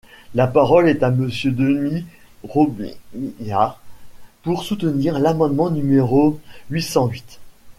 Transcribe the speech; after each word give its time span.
La 0.33 0.47
parole 0.47 0.89
est 0.89 1.03
à 1.03 1.11
Monsieur 1.11 1.51
Denys 1.51 2.07
Robiliard, 2.47 3.79
pour 4.41 4.63
soutenir 4.63 5.19
l’amendement 5.19 5.69
numéro 5.69 6.39
huit 6.71 6.81
cent 6.81 7.05
huit. 7.07 7.39